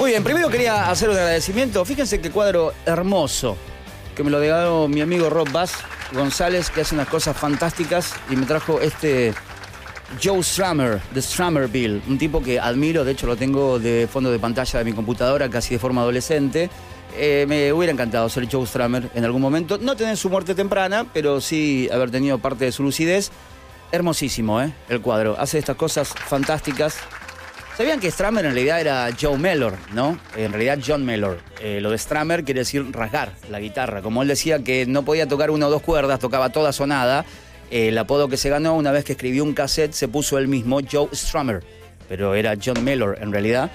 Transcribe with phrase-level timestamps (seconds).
[0.00, 1.84] Muy bien, primero quería hacer un agradecimiento.
[1.84, 3.58] Fíjense qué cuadro hermoso
[4.16, 5.74] que me lo regaló mi amigo Rob Bass
[6.14, 9.34] González, que hace unas cosas fantásticas y me trajo este
[10.24, 14.38] Joe Strummer, de Strummerville, un tipo que admiro, de hecho lo tengo de fondo de
[14.38, 16.70] pantalla de mi computadora casi de forma adolescente.
[17.18, 21.04] Eh, me hubiera encantado ser Joe Strummer en algún momento, no tener su muerte temprana,
[21.12, 23.30] pero sí haber tenido parte de su lucidez.
[23.92, 24.72] Hermosísimo, ¿eh?
[24.88, 25.36] El cuadro.
[25.38, 26.96] Hace estas cosas fantásticas.
[27.80, 30.18] ¿Sabían que Stramer en realidad era Joe Mellor, no?
[30.36, 31.38] En realidad John Mellor.
[31.62, 34.02] Eh, lo de Stramer quiere decir rasgar la guitarra.
[34.02, 37.24] Como él decía que no podía tocar una o dos cuerdas, tocaba toda sonada.
[37.70, 40.80] el apodo que se ganó una vez que escribió un cassette se puso él mismo
[40.92, 41.64] Joe Strummer.
[42.06, 43.70] Pero era John Mellor en realidad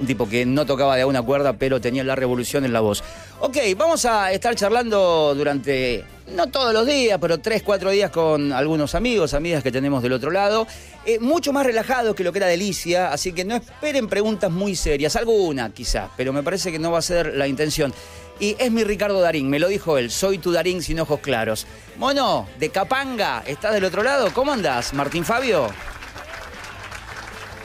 [0.00, 3.04] un tipo que no tocaba de una cuerda, pero tenía la revolución en la voz.
[3.40, 6.04] Ok, vamos a estar charlando durante,
[6.34, 10.14] no todos los días, pero tres, cuatro días con algunos amigos, amigas que tenemos del
[10.14, 10.66] otro lado.
[11.06, 14.76] Eh, mucho más relajados que lo que era Delicia, así que no esperen preguntas muy
[14.76, 17.94] serias, alguna quizás, pero me parece que no va a ser la intención.
[18.38, 21.66] Y es mi Ricardo Darín, me lo dijo él, soy tu Darín sin ojos claros.
[21.96, 24.32] Mono, de Capanga, ¿estás del otro lado?
[24.34, 25.70] ¿Cómo andás, Martín Fabio?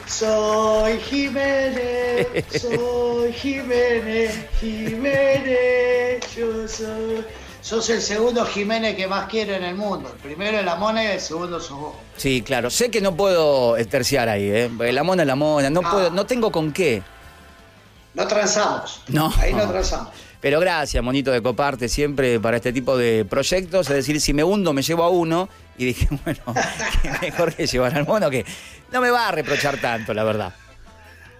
[0.06, 2.26] Soy Jiménez,
[2.60, 7.24] soy Jiménez, Jiménez, yo soy.
[7.66, 10.12] Sos el segundo Jiménez que más quiero en el mundo.
[10.14, 11.96] El primero es la mona y el segundo sos vos.
[12.16, 12.70] Sí, claro.
[12.70, 14.70] Sé que no puedo terciar ahí, ¿eh?
[14.92, 15.68] La mona es la mona.
[15.68, 17.02] No, puedo, no tengo con qué.
[18.14, 19.02] No transamos.
[19.08, 19.32] No.
[19.40, 20.10] Ahí no transamos.
[20.40, 23.90] Pero gracias, monito, de coparte siempre para este tipo de proyectos.
[23.90, 25.48] Es decir, si me hundo, me llevo a uno.
[25.76, 26.40] Y dije, bueno,
[27.20, 28.46] mejor que llevar al mono que
[28.92, 30.54] no me va a reprochar tanto, la verdad.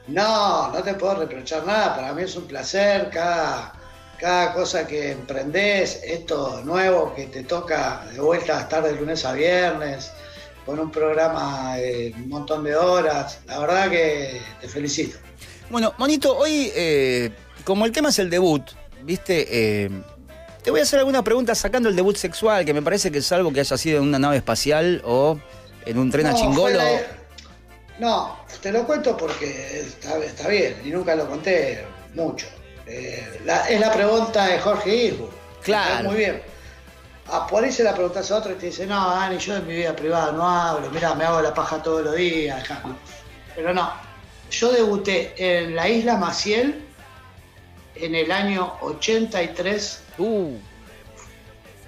[0.09, 1.95] No, no te puedo reprochar nada.
[1.95, 3.75] Para mí es un placer cada,
[4.19, 9.25] cada cosa que emprendés, esto nuevo que te toca de vuelta a estar de lunes
[9.25, 10.13] a viernes,
[10.65, 13.41] con un programa de un montón de horas.
[13.47, 15.19] La verdad que te felicito.
[15.71, 17.31] Bueno, Monito, hoy, eh,
[17.65, 18.63] como el tema es el debut,
[19.03, 19.91] viste, eh,
[20.63, 23.33] te voy a hacer algunas preguntas sacando el debut sexual, que me parece que es
[23.33, 25.39] algo que haya sido en una nave espacial o
[25.85, 26.81] en un tren a chingolo.
[27.99, 31.85] No, te lo cuento porque está, bien y nunca lo conté
[32.15, 32.47] mucho.
[32.87, 35.33] Eh, es la pregunta de Jorge Isburg.
[35.63, 36.11] Claro.
[36.11, 36.43] Muy bien.
[37.29, 39.67] Ah, por ahí se la preguntas a otro y te dice, no, Dani, yo en
[39.67, 42.63] mi vida privada no hablo, mira, me hago la paja todos los días.
[43.57, 43.93] Pero no,
[44.51, 46.85] yo debuté en la isla Maciel
[47.97, 50.03] en el año 83.
[50.19, 50.57] Uh.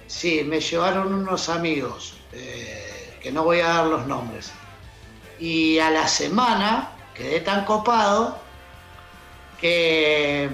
[0.08, 4.50] Sí, me llevaron unos amigos, eh, que no voy a dar los nombres.
[5.38, 8.38] Y a la semana quedé tan copado
[9.60, 10.48] que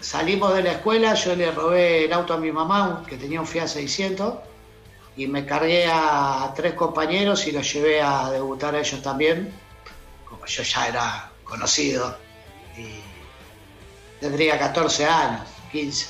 [0.00, 3.46] salimos de la escuela, yo le robé el auto a mi mamá, que tenía un
[3.46, 4.34] Fiat 600,
[5.16, 9.52] y me cargué a tres compañeros y los llevé a debutar a ellos también,
[10.28, 12.16] como yo ya era conocido.
[12.76, 13.00] Y
[14.20, 16.06] tendría 14 años, 15.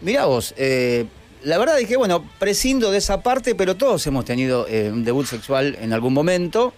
[0.00, 1.06] Mirá vos, eh,
[1.42, 5.04] la verdad es que, bueno, prescindo de esa parte, pero todos hemos tenido eh, un
[5.04, 6.74] debut sexual en algún momento.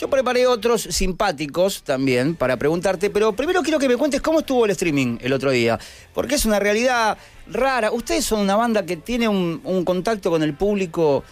[0.00, 4.64] Yo preparé otros simpáticos también para preguntarte, pero primero quiero que me cuentes cómo estuvo
[4.64, 5.78] el streaming el otro día,
[6.14, 7.92] porque es una realidad rara.
[7.92, 11.22] Ustedes son una banda que tiene un, contacto con el público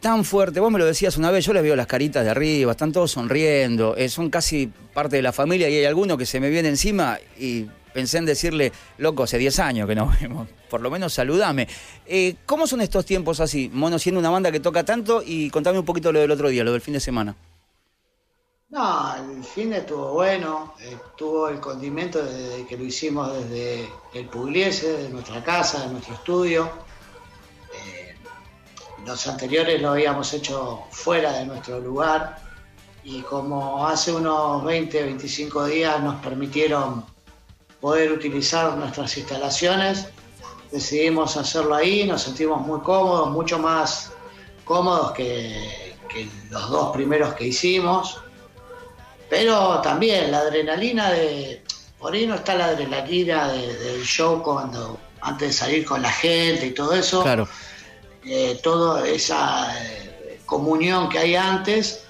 [0.00, 0.58] tan fuerte.
[0.58, 3.10] Vos me lo decías una vez, yo les veo las caritas de arriba, están todos
[3.10, 6.70] sonriendo, eh, son casi parte de la familia y hay alguno que se me viene
[6.70, 11.12] encima y pensé en decirle, loco, hace 10 años que nos vemos, por lo menos
[11.12, 11.68] saludame.
[12.06, 15.22] Eh, ¿Cómo son estos tiempos así, Mono, siendo una banda que toca tanto?
[15.22, 17.36] Y contame un poquito lo del otro día, lo del fin de semana.
[18.74, 20.74] No, el fin estuvo bueno,
[21.16, 26.14] tuvo el condimento desde que lo hicimos desde el Pugliese, de nuestra casa, de nuestro
[26.14, 26.68] estudio.
[27.72, 28.16] Eh,
[29.06, 32.40] los anteriores lo habíamos hecho fuera de nuestro lugar
[33.04, 37.04] y como hace unos 20, 25 días nos permitieron
[37.80, 40.08] poder utilizar nuestras instalaciones.
[40.72, 44.10] Decidimos hacerlo ahí, nos sentimos muy cómodos, mucho más
[44.64, 45.94] cómodos que,
[46.50, 48.23] los dos primeros que hicimos.
[49.34, 51.60] Pero también la adrenalina de.
[51.98, 56.66] Por ahí no está la adrenalina del show cuando antes de salir con la gente
[56.66, 57.24] y todo eso.
[57.24, 57.48] Claro.
[58.24, 62.04] Eh, toda esa eh, comunión que hay antes,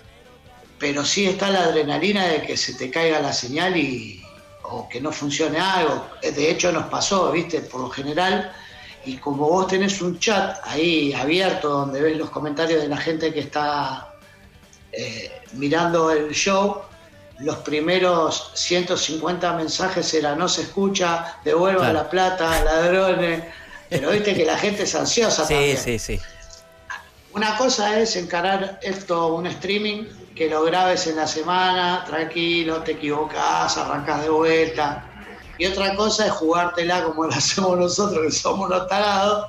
[0.79, 4.23] pero sí está la adrenalina de que se te caiga la señal y,
[4.65, 6.07] o que no funcione algo.
[6.21, 8.53] De hecho nos pasó, viste, por lo general.
[9.07, 13.33] Y como vos tenés un chat ahí abierto donde ves los comentarios de la gente
[13.33, 14.15] que está
[14.93, 16.83] eh, mirando el show,
[17.39, 23.45] los primeros 150 mensajes eran no se escucha, devuelva la plata, ladrones.
[23.89, 25.77] Pero viste que la gente es ansiosa sí, también.
[25.77, 26.21] Sí, sí,
[27.33, 30.05] Una cosa es encarar esto, un streaming,
[30.35, 35.05] que lo grabes en la semana, tranquilo, te equivocás, arrancas de vuelta.
[35.59, 39.47] Y otra cosa es jugártela como lo hacemos nosotros, que somos unos tarados,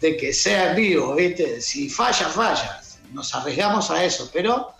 [0.00, 1.60] de que sea en vivo, ¿viste?
[1.60, 2.80] Si falla, falla.
[3.12, 4.74] Nos arriesgamos a eso, pero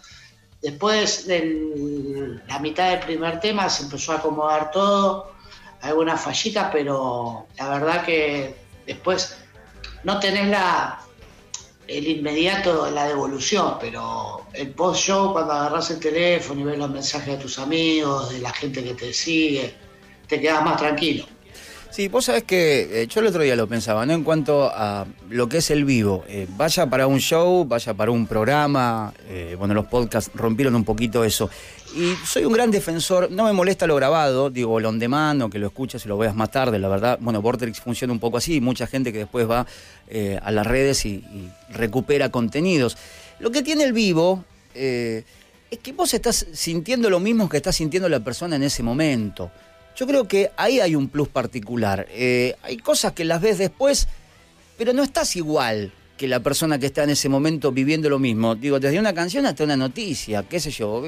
[0.62, 5.32] después de la mitad del primer tema se empezó a acomodar todo,
[5.80, 8.56] alguna fallita, pero la verdad que
[8.86, 9.36] después
[10.04, 11.00] no tenés la,
[11.86, 17.36] el inmediato, la devolución, pero el post-show, cuando agarras el teléfono y ves los mensajes
[17.36, 19.74] de tus amigos, de la gente que te sigue,
[20.26, 21.24] te quedas más tranquilo.
[21.90, 24.12] Sí, vos sabés que eh, yo el otro día lo pensaba, ¿no?
[24.12, 26.22] En cuanto a lo que es el vivo.
[26.28, 29.12] Eh, vaya para un show, vaya para un programa.
[29.26, 31.48] Eh, bueno, los podcasts rompieron un poquito eso.
[31.96, 35.50] Y soy un gran defensor, no me molesta lo grabado, digo, lo on demand o
[35.50, 37.18] que lo escuches y lo veas más tarde, la verdad.
[37.22, 39.66] Bueno, Vortex funciona un poco así, mucha gente que después va
[40.42, 42.98] a las redes y, y, recupera contenidos.
[43.40, 44.44] Lo que tiene el vivo
[44.74, 45.24] es
[45.82, 49.50] que vos estás sintiendo lo mismo que está sintiendo la persona en ese momento.
[49.98, 52.06] Yo creo que ahí hay un plus particular.
[52.10, 54.06] Eh, hay cosas que las ves después,
[54.76, 58.54] pero no estás igual que la persona que está en ese momento viviendo lo mismo.
[58.54, 61.02] Digo, desde una canción hasta una noticia, qué sé yo,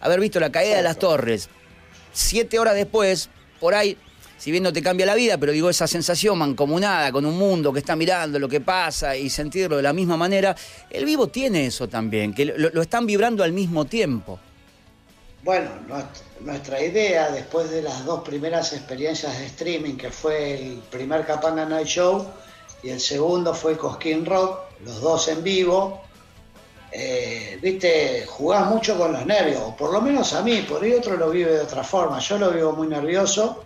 [0.00, 1.48] haber, visto la caída de las torres.
[2.12, 3.96] Siete horas después, por ahí,
[4.38, 7.72] si bien no te cambia la vida, pero digo, esa sensación mancomunada con un mundo
[7.72, 10.54] que está mirando lo que pasa y sentirlo de la misma manera,
[10.88, 14.38] el vivo tiene eso también, que lo están vibrando al mismo tiempo.
[15.42, 15.70] Bueno,
[16.40, 21.64] nuestra idea, después de las dos primeras experiencias de streaming, que fue el primer Capanga
[21.64, 22.26] Night Show
[22.82, 26.02] y el segundo fue Cosquín Rock, los dos en vivo,
[26.92, 30.92] eh, viste, jugás mucho con los nervios, o por lo menos a mí, por ahí
[30.92, 33.64] otro lo vive de otra forma, yo lo vivo muy nervioso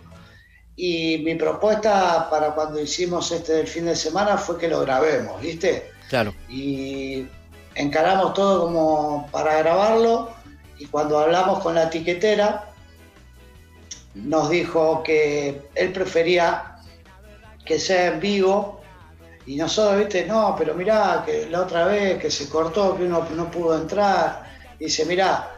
[0.77, 5.41] y mi propuesta para cuando hicimos este del fin de semana fue que lo grabemos,
[5.41, 5.91] ¿viste?
[6.09, 6.33] Claro.
[6.49, 7.25] Y
[7.73, 10.34] encaramos todo como para grabarlo
[10.77, 12.65] y cuando hablamos con la tiquetera,
[14.13, 16.77] nos dijo que él prefería
[17.65, 18.81] que sea en vivo.
[19.45, 23.27] Y nosotros, viste, no, pero mirá, que la otra vez que se cortó, que uno
[23.35, 24.43] no pudo entrar,
[24.79, 25.55] dice, mirá,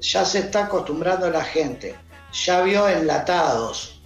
[0.00, 1.94] ya se está acostumbrando la gente,
[2.32, 4.00] ya vio enlatados.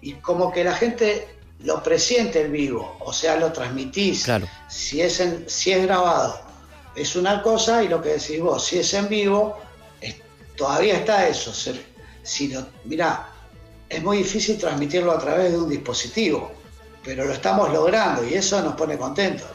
[0.00, 1.28] Y como que la gente
[1.60, 4.46] lo presiente en vivo, o sea, lo transmitís, claro.
[4.68, 6.44] si, es si es grabado
[6.94, 9.58] es una cosa y lo que decís vos, si es en vivo
[10.56, 11.52] todavía está eso.
[12.22, 13.28] Si lo, mirá,
[13.88, 16.52] es muy difícil transmitirlo a través de un dispositivo,
[17.04, 19.48] pero lo estamos logrando y eso nos pone contentos.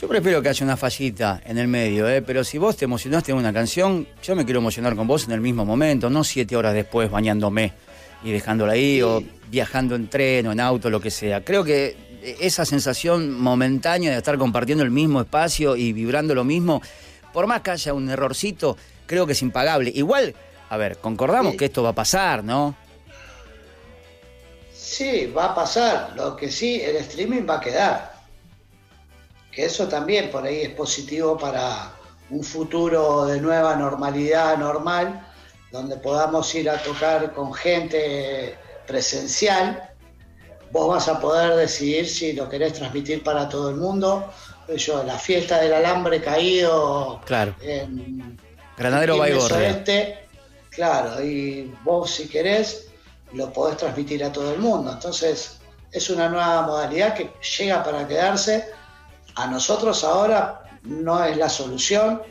[0.00, 2.22] Yo prefiero que haya una fallita en el medio, ¿eh?
[2.22, 5.32] pero si vos te emocionaste en una canción, yo me quiero emocionar con vos en
[5.32, 7.72] el mismo momento, no siete horas después bañándome
[8.22, 11.44] y dejándola ahí o viajando en tren o en auto, lo que sea.
[11.44, 11.96] Creo que
[12.40, 16.80] esa sensación momentánea de estar compartiendo el mismo espacio y vibrando lo mismo,
[17.32, 18.76] por más que haya un errorcito,
[19.08, 19.90] creo que es impagable.
[19.92, 20.36] Igual,
[20.70, 22.76] a ver, concordamos que esto va a pasar, ¿no?
[24.72, 26.12] Sí, va a pasar.
[26.14, 28.12] Lo que sí, el streaming va a quedar.
[29.50, 31.92] Que eso también por ahí es positivo para
[32.30, 35.26] un futuro de nueva normalidad normal,
[35.72, 38.56] donde podamos ir a tocar con gente
[38.86, 39.90] presencial.
[40.70, 44.30] Vos vas a poder decidir si lo querés transmitir para todo el mundo.
[44.76, 47.54] Yo, la fiesta del alambre caído claro.
[47.62, 48.27] en
[48.78, 49.70] Granadero Baigorria.
[49.70, 50.18] Este,
[50.70, 52.88] claro, y vos si querés
[53.32, 54.92] lo podés transmitir a todo el mundo.
[54.92, 55.58] Entonces
[55.92, 58.68] es una nueva modalidad que llega para quedarse.
[59.34, 62.22] A nosotros ahora no es la solución,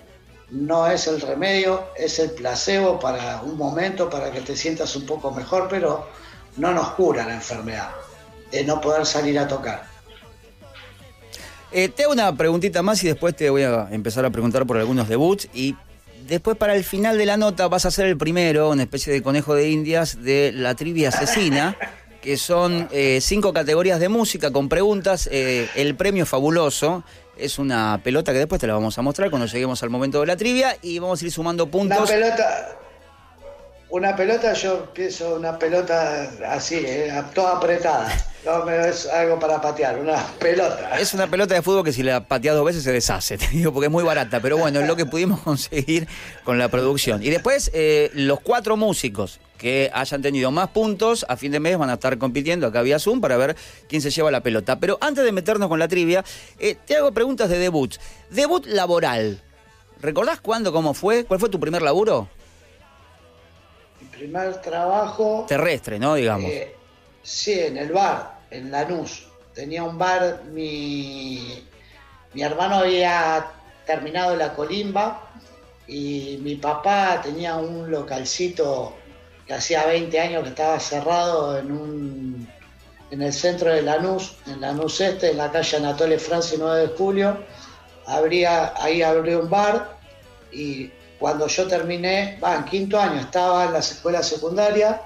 [0.49, 5.05] no es el remedio, es el placebo para un momento, para que te sientas un
[5.05, 6.07] poco mejor, pero
[6.55, 7.89] no nos cura la enfermedad
[8.51, 9.85] de no poder salir a tocar.
[11.71, 14.77] Eh, te hago una preguntita más y después te voy a empezar a preguntar por
[14.77, 15.75] algunos debuts y
[16.27, 19.21] después para el final de la nota vas a ser el primero, una especie de
[19.21, 21.77] conejo de indias de la trivia asesina,
[22.21, 25.29] que son eh, cinco categorías de música con preguntas.
[25.31, 27.03] Eh, el premio fabuloso
[27.37, 30.27] es una pelota que después te la vamos a mostrar cuando lleguemos al momento de
[30.27, 31.97] la trivia y vamos a ir sumando puntos.
[31.97, 32.77] Una pelota,
[33.89, 38.09] una pelota, yo pienso una pelota así, eh, toda apretada.
[38.47, 40.97] No, es algo para patear, una pelota.
[40.97, 43.73] Es una pelota de fútbol que si la pateas dos veces se deshace, te digo,
[43.73, 44.39] porque es muy barata.
[44.39, 46.07] Pero bueno, es lo que pudimos conseguir
[46.45, 47.21] con la producción.
[47.21, 51.77] Y después, eh, los cuatro músicos que hayan tenido más puntos, a fin de mes
[51.77, 53.57] van a estar compitiendo acá vía Zoom para ver
[53.89, 54.79] quién se lleva la pelota.
[54.79, 56.23] Pero antes de meternos con la trivia,
[56.57, 57.95] eh, te hago preguntas de debut.
[58.29, 59.41] Debut laboral.
[59.99, 61.25] ¿Recordás cuándo, cómo fue?
[61.25, 62.29] ¿Cuál fue tu primer laburo?
[64.17, 65.45] primer trabajo...
[65.47, 66.15] Terrestre, ¿no?
[66.15, 66.49] Digamos.
[66.49, 66.75] Eh,
[67.21, 69.27] sí, en el bar, en Lanús.
[69.53, 71.63] Tenía un bar, mi,
[72.33, 73.47] mi hermano había
[73.85, 75.29] terminado la colimba
[75.87, 78.95] y mi papá tenía un localcito
[79.45, 82.47] que hacía 20 años que estaba cerrado en un
[83.09, 86.87] en el centro de Lanús, en Lanús Este, en la calle Anatole France 9 de
[86.89, 87.37] julio.
[88.05, 89.97] Abría, ahí abrió un bar
[90.51, 95.01] y cuando yo terminé, va, en quinto año estaba en la escuela secundaria,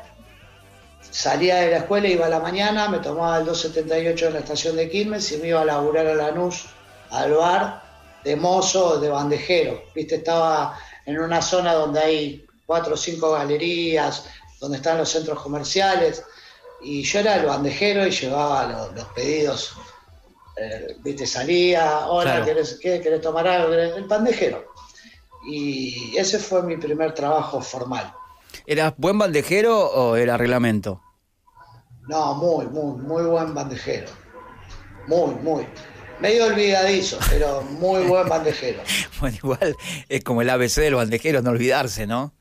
[1.10, 4.76] salía de la escuela, iba a la mañana, me tomaba el 278 en la estación
[4.76, 6.66] de Quilmes y me iba a laburar a Lanús,
[7.10, 7.82] al bar,
[8.24, 9.84] de mozo, de bandejero.
[9.96, 14.26] Viste, estaba en una zona donde hay cuatro o cinco galerías,
[14.60, 16.24] donde están los centros comerciales,
[16.82, 19.74] y yo era el bandejero y llevaba los, pedidos.
[20.58, 23.74] Eh, viste, salía, hola, ¿querés, ¿querés tomar algo?
[23.74, 24.72] El bandejero.
[25.48, 28.14] Y ese fue mi primer trabajo formal.
[28.66, 31.02] ¿Eras buen bandejero o era reglamento?
[32.08, 34.08] No, muy, muy, muy buen bandejero.
[35.08, 35.68] Muy, muy.
[36.20, 38.82] Medio olvidadizo, pero muy buen bandejero.
[39.20, 39.76] bueno, igual
[40.08, 42.34] es como el ABC de los bandejeros, no olvidarse, ¿no?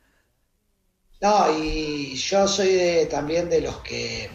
[1.21, 4.31] No, y yo soy de, también de los que,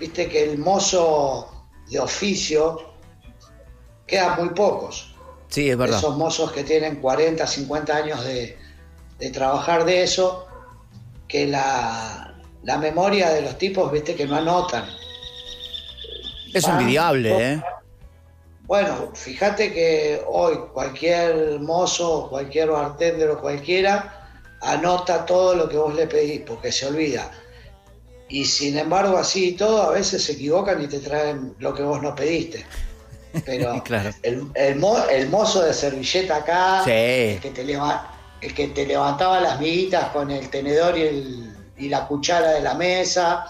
[0.00, 2.94] viste que el mozo de oficio
[4.06, 5.14] quedan muy pocos.
[5.48, 5.98] Sí, es verdad.
[5.98, 8.58] Esos mozos que tienen 40, 50 años de,
[9.32, 10.46] trabajar de eso,
[11.34, 12.32] que la,
[12.78, 14.84] memoria de los tipos, viste, que no anotan.
[16.54, 17.62] Es envidiable, ¿eh?
[18.68, 25.92] Bueno, fíjate que hoy cualquier mozo, cualquier bartender o cualquiera anota todo lo que vos
[25.96, 27.28] le pedís, porque se olvida.
[28.28, 31.82] Y sin embargo, así y todo, a veces se equivocan y te traen lo que
[31.82, 32.64] vos no pediste.
[33.44, 33.82] Pero
[34.22, 37.64] el, el, mozo de servilleta acá, el, que te
[38.44, 42.74] el que te levantaba las miguitas con el tenedor y, y la cuchara de la
[42.74, 43.46] mesa,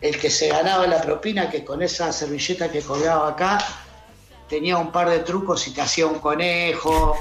[0.00, 3.58] el que se ganaba la propina, que con esa servilleta que colgaba acá,
[4.48, 7.16] tenía un par de trucos y te hacía un conejo,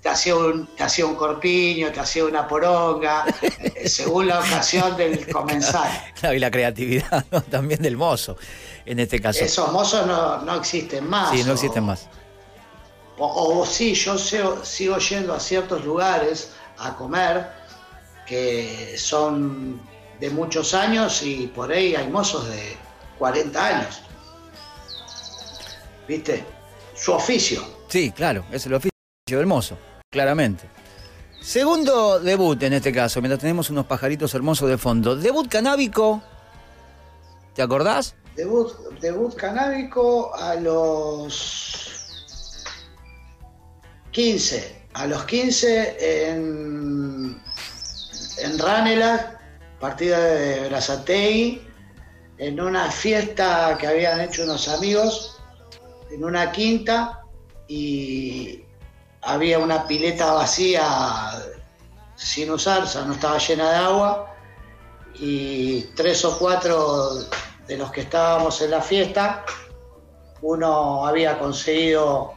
[0.00, 3.24] te hacía un, te hacía un corpiño, te hacía una poronga,
[3.84, 5.90] según la ocasión del comensal.
[6.34, 8.36] y la creatividad también del mozo,
[8.86, 9.44] en este caso.
[9.44, 11.30] Esos mozos no, existen más.
[11.30, 12.08] Sí, no existen más.
[12.08, 12.21] O,
[13.66, 17.50] sí, yo sigo yendo a ciertos lugares a comer
[18.26, 19.80] que son
[20.20, 22.76] de muchos años y por ahí hay mozos de
[23.18, 24.02] 40 años.
[26.06, 26.44] ¿Viste?
[26.94, 27.64] Su oficio.
[27.88, 28.92] Sí, claro, es el oficio
[29.26, 29.76] del mozo
[30.12, 30.68] claramente.
[31.40, 35.16] Segundo debut en este caso, mientras tenemos unos pajaritos hermosos de fondo.
[35.16, 36.22] Debut canábico,
[37.54, 38.14] ¿te acordás?
[38.36, 41.81] Debut, debut canábico a los
[44.12, 44.82] 15.
[44.94, 47.42] A los 15 en,
[48.38, 49.40] en Ranela,
[49.80, 51.66] partida de Brazatei,
[52.38, 55.40] en una fiesta que habían hecho unos amigos,
[56.10, 57.22] en una quinta,
[57.68, 58.62] y
[59.22, 60.82] había una pileta vacía
[62.16, 64.34] sin usar, o sea, no estaba llena de agua,
[65.14, 67.14] y tres o cuatro
[67.66, 69.44] de los que estábamos en la fiesta,
[70.42, 72.34] uno había conseguido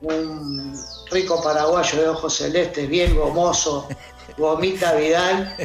[0.00, 0.76] un
[1.10, 3.88] rico paraguayo de ojos celestes, bien gomoso,
[4.36, 5.56] Gomita Vidal.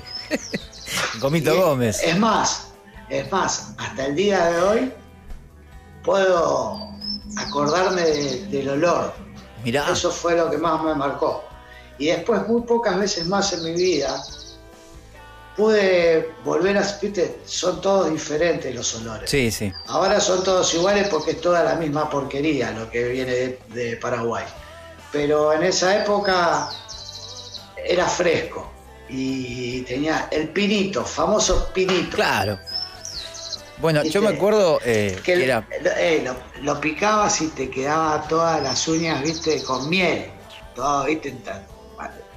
[1.20, 2.02] Gomito Gómez.
[2.04, 2.68] Es más,
[3.10, 4.94] es más, hasta el día de hoy
[6.04, 6.80] puedo
[7.38, 9.26] acordarme del olor
[9.66, 11.44] eso fue lo que más me marcó.
[11.98, 14.22] Y después, muy pocas veces más en mi vida,
[15.56, 16.82] pude volver a.
[17.02, 17.40] ¿Viste?
[17.46, 19.30] Son todos diferentes los olores.
[19.30, 19.72] Sí, sí.
[19.88, 24.46] Ahora son todos iguales porque es toda la misma porquería lo que viene de, Paraguay.
[25.16, 26.70] Pero en esa época
[27.78, 28.70] era fresco
[29.08, 32.18] y tenía el pinito, famoso pinito.
[32.18, 32.60] Claro.
[33.78, 35.66] Bueno, yo me acuerdo eh, que, era...
[35.98, 36.30] Eh,
[36.64, 40.26] lo, picabas y te quedaba todas las uñas, viste, con miel.
[40.76, 41.34] Todo, viste,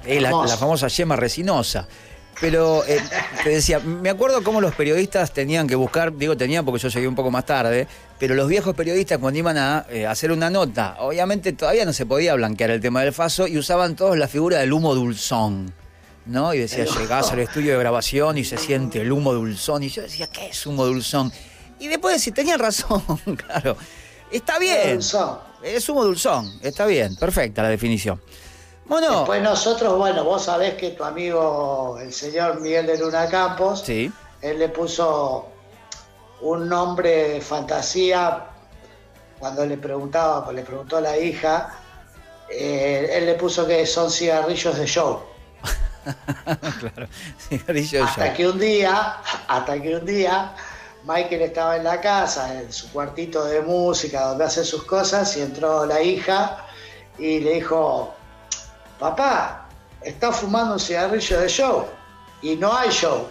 [0.05, 1.85] eh, la, famosa yema resinosa.
[2.41, 2.83] Pero
[3.43, 7.07] te decía, me acuerdo cómo los periodistas tenían que buscar, digo tenían porque yo llegué
[7.07, 7.85] un poco más tarde,
[8.17, 12.35] pero los viejos periodistas cuando iban a hacer una nota, obviamente todavía no se podía
[12.35, 15.73] blanquear el tema del faso y usaban todos la figura del humo dulzón.
[16.29, 16.53] ¿no?
[16.53, 19.83] Y decía, llegás al estudio de grabación y se siente el humo dulzón.
[19.83, 21.31] Y yo decía, ¿qué es humo dulzón?
[21.79, 23.03] Y después decía, tenía razón,
[23.47, 23.75] claro.
[24.31, 24.99] Está bien.
[25.63, 28.21] Es humo dulzón, está bien, perfecta la definición.
[28.89, 29.19] Bueno.
[29.19, 34.11] Después nosotros, bueno, vos sabés que tu amigo, el señor Miguel de Luna Campos, sí.
[34.41, 35.47] él le puso
[36.41, 38.45] un nombre de fantasía
[39.37, 41.79] cuando le preguntaba, pues le preguntó a la hija,
[42.49, 45.21] eh, él le puso que son cigarrillos de show.
[46.79, 47.07] claro,
[48.03, 49.17] hasta que un día,
[49.47, 50.55] hasta que un día
[51.03, 55.41] Michael estaba en la casa, en su cuartito de música, donde hace sus cosas, y
[55.41, 56.65] entró la hija
[57.19, 58.15] y le dijo,
[58.99, 59.67] papá,
[60.01, 61.87] está fumando un cigarrillo de show.
[62.41, 63.27] y no hay show.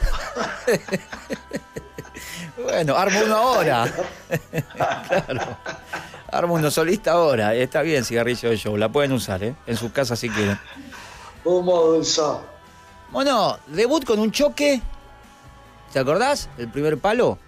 [2.63, 3.95] bueno, armo uno ahora.
[4.77, 5.57] claro.
[6.31, 7.55] Armo uno solista ahora.
[7.55, 8.77] Está bien, cigarrillo de show.
[8.77, 9.55] La pueden usar, ¿eh?
[9.67, 10.59] En su casa si quieren.
[11.45, 12.41] Humo dulzón.
[13.11, 14.83] Bueno, debut con un choque.
[15.93, 16.51] ¿Te acordás?
[16.59, 17.39] El primer palo.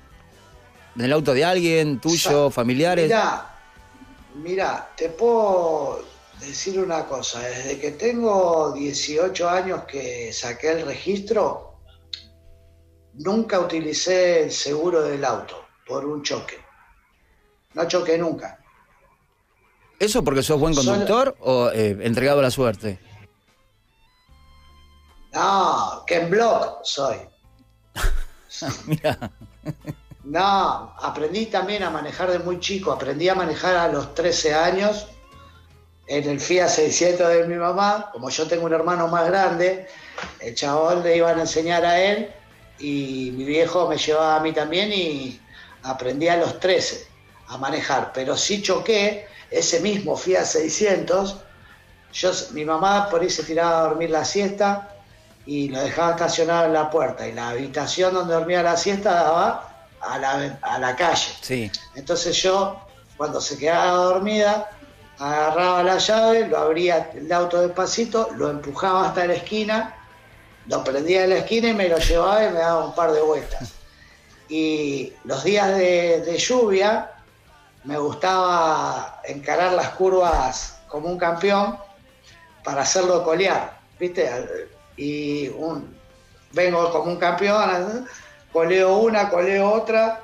[0.96, 3.04] En el auto de alguien, tuyo, familiares.
[3.04, 3.50] Mira,
[4.34, 6.02] mira, te puedo
[6.40, 7.40] decir una cosa.
[7.40, 11.80] Desde que tengo 18 años que saqué el registro,
[13.14, 16.58] nunca utilicé el seguro del auto por un choque.
[17.74, 18.58] No choqué nunca.
[19.98, 22.98] ¿Eso porque sos buen conductor o eh, entregado a la suerte?
[25.32, 27.16] No, que en blog soy.
[28.86, 29.30] Mira.
[30.24, 32.92] No, aprendí también a manejar de muy chico.
[32.92, 35.06] Aprendí a manejar a los 13 años
[36.10, 38.10] en el Fiat 600 de mi mamá.
[38.12, 39.86] Como yo tengo un hermano más grande,
[40.40, 42.32] el chabón le iban a enseñar a él
[42.80, 45.40] y mi viejo me llevaba a mí también y
[45.84, 47.06] aprendí a los 13
[47.46, 48.10] a manejar.
[48.12, 51.36] Pero sí choqué ese mismo Fiat 600.
[52.12, 54.96] Yo, mi mamá por ahí se tiraba a dormir la siesta
[55.46, 57.28] y lo dejaba estacionado en la puerta.
[57.28, 61.30] Y la habitación donde dormía la siesta daba a la, a la calle.
[61.40, 61.70] Sí.
[61.94, 62.80] Entonces yo,
[63.16, 64.70] cuando se quedaba dormida,
[65.20, 69.94] agarraba la llave, lo abría el auto despacito, lo empujaba hasta la esquina,
[70.66, 73.20] lo prendía en la esquina y me lo llevaba y me daba un par de
[73.20, 73.74] vueltas.
[74.48, 77.12] Y los días de, lluvia
[77.84, 81.78] me gustaba encarar las curvas como un campeón
[82.64, 84.28] para hacerlo colear, ¿viste?
[84.96, 85.50] Y
[86.52, 88.08] vengo como un campeón,
[88.52, 90.20] coleo una, coleo otra,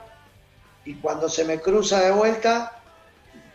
[0.87, 2.76] y cuando se me cruza de vuelta,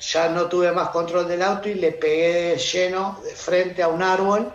[0.01, 4.01] ya no tuve más control del auto y le pegué lleno de frente a un
[4.01, 4.51] árbol.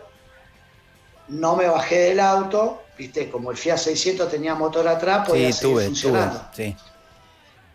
[1.28, 5.60] No me bajé del auto, viste, como el Fiat 600 tenía motor atrás, podía sí,
[5.60, 6.40] tuve, funcionando.
[6.54, 6.76] sí.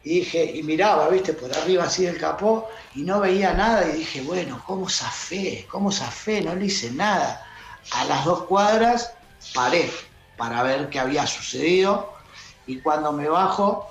[0.04, 3.98] Y dije, y miraba, viste, por arriba así del capó, y no veía nada, y
[3.98, 5.68] dije, bueno, ¿cómo zafé?
[5.70, 6.42] ¿Cómo zafé?
[6.42, 7.46] No le hice nada.
[7.92, 9.14] A las dos cuadras
[9.54, 9.92] paré
[10.38, 12.14] para ver qué había sucedido,
[12.66, 13.91] y cuando me bajo,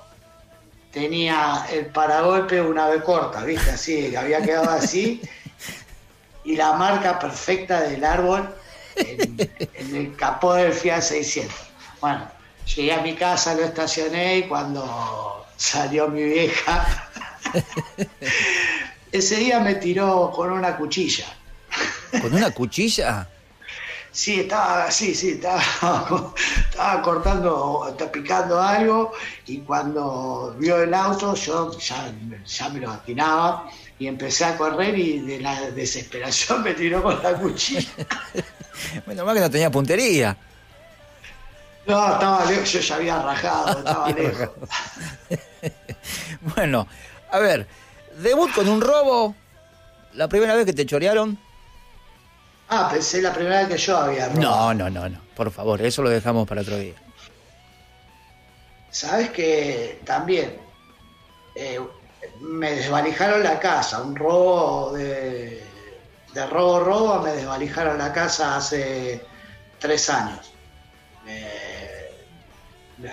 [0.91, 5.21] tenía el paragolpe una vez corta, viste, así, había quedado así,
[6.43, 8.53] y la marca perfecta del árbol
[8.95, 9.49] en,
[9.95, 11.53] el capó del Fiat 600.
[12.01, 12.27] Bueno,
[12.75, 17.09] llegué a mi casa, lo estacioné y cuando salió mi vieja,
[19.11, 21.25] ese día me tiró con una cuchilla.
[22.21, 23.27] ¿Con una cuchilla?
[24.11, 25.61] Sí, estaba, sí, sí, estaba,
[26.69, 29.13] estaba cortando, estaba picando algo
[29.47, 32.13] y cuando vio el auto yo ya,
[32.45, 37.23] ya me lo atinaba y empecé a correr y de la desesperación me tiró con
[37.23, 37.87] la cuchilla.
[39.05, 40.35] Menos mal que no tenía puntería.
[41.87, 44.49] No, estaba lejos, yo ya había rajado, estaba lejos.
[46.55, 46.87] bueno,
[47.31, 47.65] a ver,
[48.17, 49.35] debut con un robo,
[50.13, 51.39] la primera vez que te chorearon.
[52.73, 54.41] Ah, pensé la primera vez que yo había robado.
[54.41, 55.21] No, no, no, no.
[55.35, 56.93] Por favor, eso lo dejamos para otro día.
[58.89, 60.57] Sabes que también
[61.53, 61.81] eh,
[62.39, 65.61] me desvalijaron la casa, un robo de,
[66.33, 69.21] de robo robo, me desvalijaron la casa hace
[69.77, 70.53] tres años.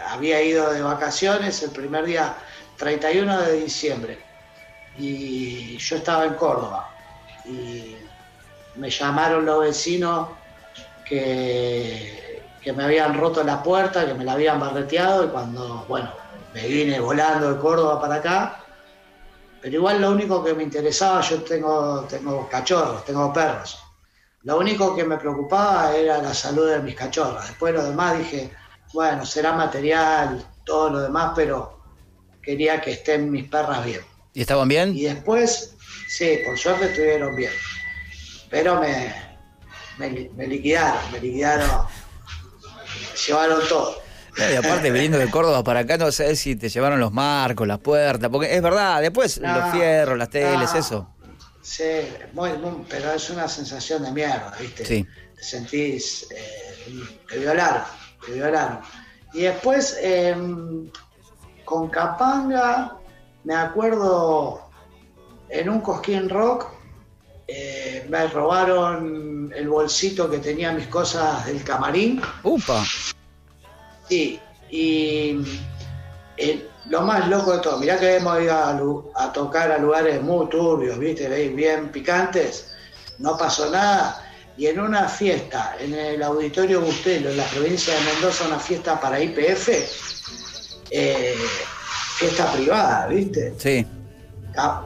[0.08, 2.36] había ido de vacaciones el primer día
[2.76, 4.18] 31 de diciembre
[4.96, 6.88] y yo estaba en Córdoba
[7.44, 7.96] y
[8.78, 10.28] me llamaron los vecinos
[11.04, 16.10] que, que me habían roto la puerta, que me la habían barreteado y cuando, bueno,
[16.54, 18.64] me vine volando de Córdoba para acá,
[19.60, 23.78] pero igual lo único que me interesaba, yo tengo, tengo cachorros, tengo perros,
[24.44, 28.52] lo único que me preocupaba era la salud de mis cachorros, después lo demás dije,
[28.94, 31.80] bueno, será material, todo lo demás, pero
[32.40, 34.00] quería que estén mis perras bien.
[34.32, 34.96] ¿Y estaban bien?
[34.96, 35.74] Y después,
[36.08, 37.52] sí, por suerte estuvieron bien
[38.50, 39.12] pero me,
[39.98, 41.68] me, liquidaron, me liquidaron,
[43.26, 43.96] llevaron todo.
[44.36, 47.78] y aparte, viniendo de Córdoba para acá, no sé si te llevaron los marcos, las
[47.78, 51.14] puertas, porque es verdad, después los fierros, las teles, eso.
[51.60, 52.50] Sí, muy,
[52.88, 54.84] pero es una sensación de mierda, ¿viste?
[54.86, 55.06] Sí.
[55.36, 57.82] Te sentís, eh, te violaron,
[58.24, 58.80] te violaron.
[59.34, 60.90] Y después, em,
[61.64, 62.96] con Capanga,
[63.44, 64.62] me acuerdo
[65.50, 66.77] en un Cosquín Rock,
[67.50, 72.20] eh, me robaron el bolsito que tenía mis cosas del camarín.
[72.42, 72.84] ¡Upa!
[74.06, 74.38] Sí,
[74.70, 75.40] y
[76.36, 80.46] eh, lo más loco de todo, mirá que hemos ido a, tocar a lugares muy
[80.50, 81.48] turbios, ¿viste?
[81.48, 82.72] Bien picantes,
[83.18, 84.24] no pasó nada.
[84.58, 89.00] y en una fiesta en el Auditorio Bustelo, en la provincia de Mendoza, una fiesta
[89.00, 89.68] para IPF,
[90.90, 91.34] eh,
[92.16, 93.54] fiesta privada, ¿viste?
[93.56, 93.86] Sí.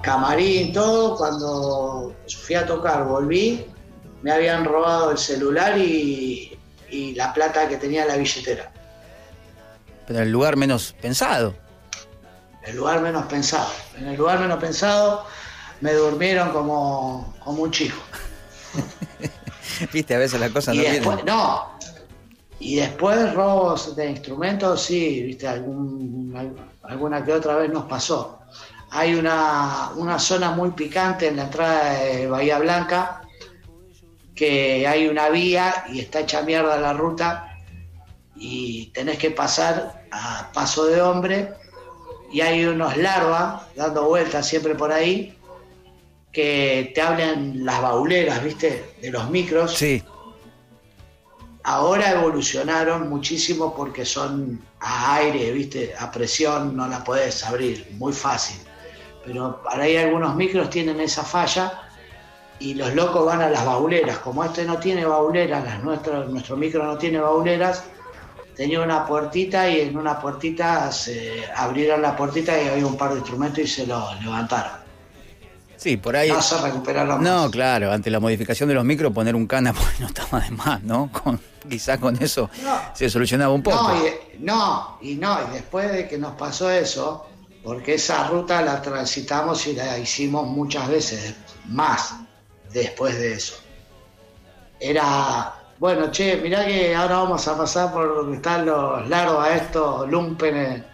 [0.02, 3.66] Camarín, todo, cuando fui a tocar, volví,
[4.22, 6.58] me habían robado el celular y,
[6.90, 8.70] y la plata que tenía en la billetera.
[10.06, 11.54] Pero en el lugar menos pensado.
[12.64, 13.70] El lugar menos pensado.
[13.98, 15.24] En el lugar menos pensado
[15.80, 17.98] me durmieron como, como un chico.
[19.92, 21.72] Viste, a veces la cosa no después, No.
[22.60, 28.38] Y después robos de instrumentos, sí, viste, alguna que otra vez nos pasó.
[28.94, 33.22] Hay una, una zona muy picante en la entrada de Bahía Blanca,
[34.34, 37.58] que hay una vía y está hecha mierda la ruta
[38.36, 41.54] y tenés que pasar a paso de hombre
[42.30, 45.36] y hay unos larvas dando vueltas siempre por ahí
[46.32, 48.94] que te hablan las bauleras, ¿viste?
[49.00, 49.76] De los micros.
[49.76, 50.02] Sí.
[51.62, 55.94] Ahora evolucionaron muchísimo porque son a aire, ¿viste?
[55.98, 58.56] A presión no la puedes abrir, muy fácil.
[59.24, 61.82] Pero para ahí algunos micros tienen esa falla
[62.58, 64.18] y los locos van a las bauleras.
[64.18, 67.84] Como este no tiene bauleras, las nuestro micro no tiene bauleras,
[68.56, 73.12] tenía una puertita y en una puertita se abrieron la puertita y había un par
[73.12, 74.82] de instrumentos y se lo levantaron.
[75.76, 76.28] Sí, por ahí.
[76.30, 79.98] No se recuperaron No, claro, ante la modificación de los micros, poner un cana pues
[79.98, 81.10] no estaba de más, ¿no?
[81.10, 82.48] Con, quizás con eso
[82.94, 83.88] se solucionaba un poco.
[83.88, 87.26] No y, no, y no, y después de que nos pasó eso,
[87.62, 91.34] porque esa ruta la transitamos y la hicimos muchas veces
[91.68, 92.14] más
[92.72, 93.54] después de eso.
[94.80, 99.56] Era bueno, che, mirá que ahora vamos a pasar por donde están los largos a
[99.56, 100.84] estos lumpenes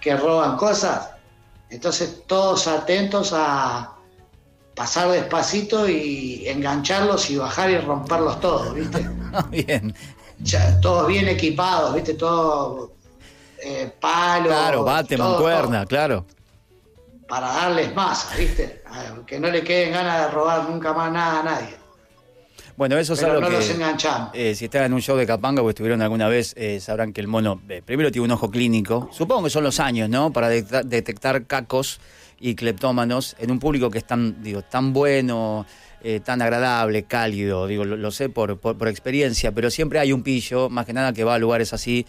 [0.00, 1.10] que roban cosas.
[1.68, 3.92] Entonces todos atentos a
[4.74, 9.06] pasar despacito y engancharlos y bajar y romperlos todos, ¿viste?
[9.50, 9.94] bien.
[10.80, 12.14] todos bien equipados, ¿viste?
[12.14, 12.95] Todo
[13.62, 14.48] eh, palo.
[14.48, 16.26] Claro, bate, mancuerna, claro.
[17.28, 18.82] Para darles masa, ¿viste?
[19.26, 21.86] Que no le queden ganas de robar nunca más nada a nadie.
[22.76, 23.54] Bueno, eso es algo no que.
[23.54, 24.30] Los enganchamos.
[24.34, 27.22] Eh, si están en un show de Capanga o estuvieron alguna vez, eh, sabrán que
[27.22, 29.08] el mono eh, primero tiene un ojo clínico.
[29.12, 30.30] Supongo que son los años, ¿no?
[30.30, 32.00] Para detectar cacos
[32.38, 35.64] y cleptómanos en un público que es tan, digo, tan bueno,
[36.24, 37.66] tan agradable, cálido.
[37.66, 41.24] Digo, lo, sé por, por, experiencia, pero siempre hay un pillo, más que nada, que
[41.24, 42.06] va a lugares así.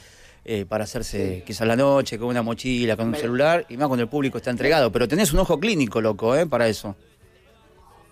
[0.69, 4.09] Para hacerse quizás la noche, con una mochila, con un celular, y más cuando el
[4.09, 4.91] público está entregado.
[4.91, 6.45] Pero tenés un ojo clínico, loco, ¿eh?
[6.45, 6.95] Para eso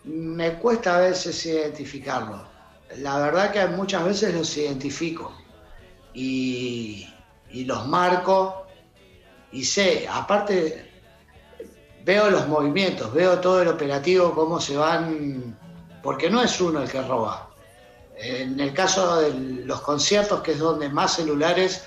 [0.05, 2.43] me cuesta a veces identificarlo.
[2.97, 5.35] La verdad que muchas veces los identifico
[6.13, 7.07] y,
[7.51, 8.67] los marco
[9.51, 10.91] y sé, aparte
[12.03, 15.57] veo los movimientos, veo todo el operativo, cómo se van,
[16.03, 17.49] porque no es uno el que roba.
[18.17, 19.33] En el caso de
[19.65, 21.83] los conciertos, que es donde más celulares,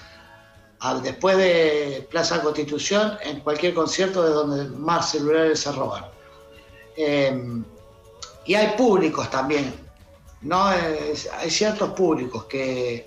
[1.03, 6.05] después de Plaza Constitución, en cualquier concierto es donde más celulares se roban.
[6.97, 7.63] Eh,
[8.47, 9.75] y hay públicos también,
[10.43, 10.67] ¿no?
[10.67, 13.07] hay ciertos públicos que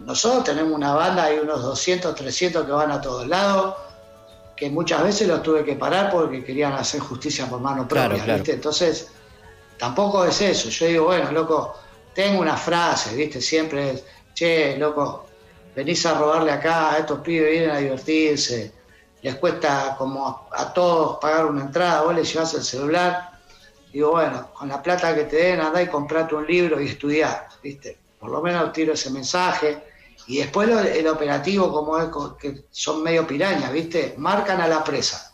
[0.00, 3.74] nosotros tenemos una banda, hay unos 200, 300 que van a todos lados,
[4.56, 8.52] que muchas veces los tuve que parar porque querían hacer justicia por mano propia, ¿viste?
[8.52, 9.08] Entonces,
[9.78, 10.68] tampoco es eso.
[10.68, 11.74] Yo digo, bueno, loco,
[12.14, 13.40] tengo una frase, ¿viste?
[13.40, 15.27] Siempre es, che, loco,
[15.74, 18.72] venís a robarle acá, a estos pibes vienen a divertirse,
[19.22, 23.38] les cuesta como a, a todos pagar una entrada, vos les llevas el celular
[23.92, 27.48] digo, bueno, con la plata que te den, andá y comprate un libro y estudiar,
[27.62, 27.98] ¿viste?
[28.18, 29.82] Por lo menos tiro ese mensaje.
[30.26, 34.14] Y después el operativo, como es que son medio pirañas, ¿viste?
[34.18, 35.32] Marcan a la presa.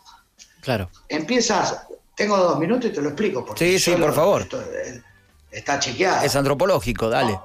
[0.61, 0.89] Claro.
[1.09, 3.45] Empiezas, tengo dos minutos y te lo explico.
[3.57, 4.43] sí, sí, por favor.
[4.43, 5.01] Eh,
[5.51, 6.25] está chequeado.
[6.25, 7.39] Es antropológico, dale.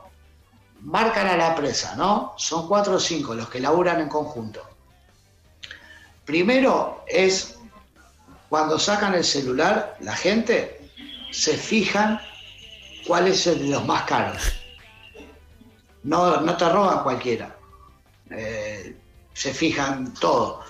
[0.82, 2.34] Marcan a la presa, ¿no?
[2.36, 4.62] Son cuatro o cinco los que laburan en conjunto.
[6.24, 7.58] Primero es
[8.48, 10.90] cuando sacan el celular, la gente
[11.30, 12.20] se fijan
[13.06, 14.42] cuál es el de los más caros.
[16.02, 17.56] No, no te roban cualquiera.
[18.30, 18.96] Eh,
[19.32, 20.60] se fijan todo.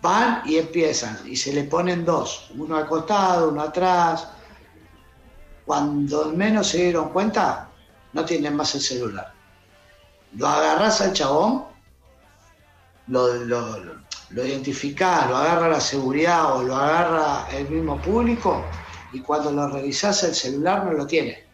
[0.00, 4.28] Van y empiezan y se le ponen dos, uno al costado, uno atrás.
[5.64, 7.70] Cuando menos se dieron cuenta,
[8.14, 9.32] no tienen más el celular.
[10.36, 11.64] Lo agarras al chabón,
[13.08, 13.76] lo, lo,
[14.30, 18.64] lo identificás, lo agarra la seguridad o lo agarra el mismo público
[19.12, 21.44] y cuando lo revisás el celular no lo tiene.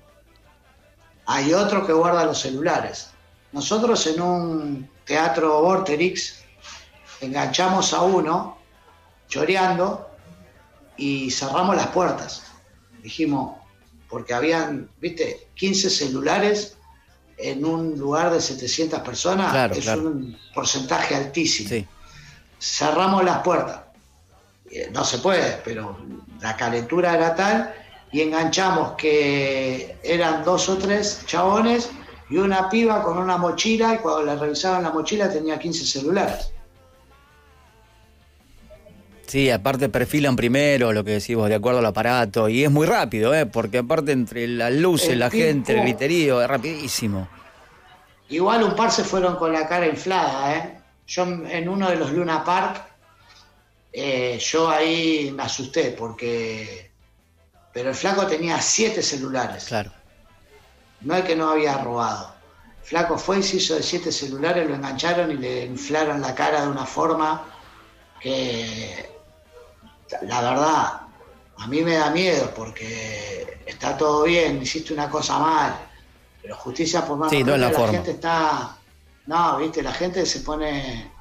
[1.26, 3.10] Hay otro que guarda los celulares.
[3.52, 6.42] Nosotros en un teatro Vorterix
[7.20, 8.58] enganchamos a uno
[9.28, 10.08] choreando
[10.96, 12.44] y cerramos las puertas.
[13.02, 13.59] Dijimos,
[14.10, 16.76] porque habían, viste, 15 celulares
[17.38, 21.86] en un lugar de 700 personas, es un porcentaje altísimo.
[22.58, 23.80] Cerramos las puertas.
[24.70, 25.96] Eh, no se puede, pero
[26.40, 27.74] la calentura era tal
[28.12, 31.90] y enganchamos que eran dos o tres chabones
[32.28, 36.52] y una piba con una mochila y cuando le revisaban la mochila tenía 15 celulares.
[39.30, 43.32] Sí, aparte perfilan primero lo que decimos de acuerdo al aparato y es muy rápido,
[43.32, 43.46] ¿eh?
[43.46, 47.28] porque aparte entre las luces, la gente, el griterío, es rapidísimo.
[48.28, 50.80] Igual un par se fueron con la cara inflada, ¿eh?
[51.06, 52.82] Yo en uno de los Luna Park,
[53.92, 56.90] eh, yo ahí me asusté porque...
[57.72, 59.66] Pero el flaco tenía siete celulares.
[59.66, 59.92] Claro.
[61.02, 62.34] No es que no había robado.
[62.80, 66.34] El flaco fue y se hizo de siete celulares, lo engancharon y le inflaron la
[66.34, 67.44] cara de una forma
[68.20, 69.19] que
[70.22, 71.00] la verdad,
[71.58, 75.88] a mí me da miedo porque está todo bien, hiciste una cosa mal,
[76.40, 78.76] pero justicia por más sí, no la, la gente está,
[79.26, 81.12] no, viste, la gente se pone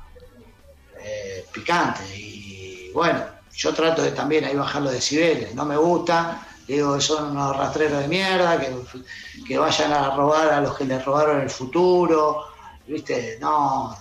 [0.99, 3.23] eh, picante y bueno,
[3.53, 7.55] yo trato de también ahí bajar los decibeles, no me gusta, digo que son unos
[7.57, 8.73] rastreros de mierda, que,
[9.45, 12.45] que vayan a robar a los que les robaron el futuro,
[12.87, 13.95] viste, no,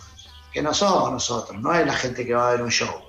[0.52, 3.07] que no somos nosotros, no es la gente que va a ver un show.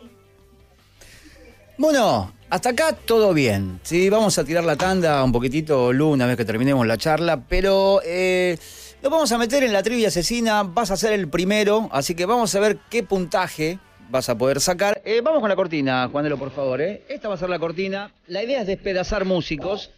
[1.80, 3.80] Bueno, hasta acá todo bien.
[3.84, 7.46] Sí, vamos a tirar la tanda un poquitito, Lu, una vez que terminemos la charla,
[7.48, 8.58] pero eh,
[9.02, 10.64] nos vamos a meter en la trivia asesina.
[10.64, 14.60] Vas a ser el primero, así que vamos a ver qué puntaje vas a poder
[14.60, 15.02] sacar.
[15.06, 16.82] Eh, vamos con la cortina, Juanelo, por favor.
[16.82, 17.06] Eh.
[17.08, 18.12] Esta va a ser la cortina.
[18.28, 19.92] La idea es despedazar músicos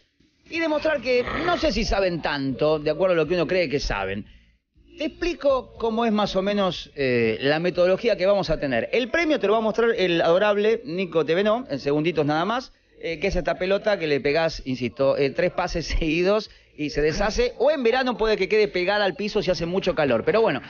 [0.51, 3.67] y demostrar que no sé si saben tanto, de acuerdo a lo que uno cree
[3.69, 4.27] que saben.
[4.97, 8.89] Te explico cómo es más o menos eh, la metodología que vamos a tener.
[8.91, 12.71] El premio te lo va a mostrar el adorable Nico Tevenó, en segunditos nada más,
[12.99, 17.01] eh, que es esta pelota que le pegás, insisto, eh, tres pases seguidos y se
[17.01, 20.23] deshace, o en verano puede que quede pegada al piso si hace mucho calor.
[20.23, 20.61] Pero bueno,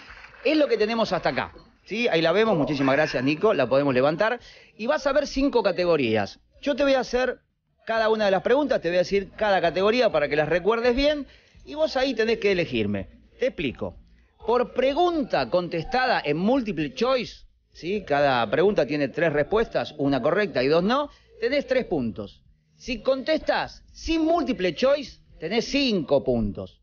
[0.45, 1.53] es lo que tenemos hasta acá.
[1.83, 2.07] ¿sí?
[2.07, 4.39] Ahí la vemos, muchísimas gracias Nico, la podemos levantar.
[4.77, 6.39] Y vas a ver cinco categorías.
[6.61, 7.39] Yo te voy a hacer
[7.85, 10.95] cada una de las preguntas, te voy a decir cada categoría para que las recuerdes
[10.95, 11.27] bien,
[11.65, 13.09] y vos ahí tenés que elegirme.
[13.39, 14.00] Te explico.
[14.45, 18.03] Por pregunta contestada en multiple choice, ¿sí?
[18.05, 22.41] cada pregunta tiene tres respuestas, una correcta y dos no, tenés tres puntos.
[22.75, 26.81] Si contestas sin múltiple choice, tenés cinco puntos.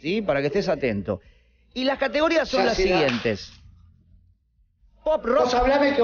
[0.00, 0.22] ¿sí?
[0.22, 1.20] Para que estés atento.
[1.74, 3.52] Y las categorías son las siguientes.
[5.04, 5.44] Pop rock.
[5.44, 6.02] Vos hablame que,